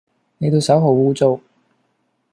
[0.39, 1.39] 你對手好污糟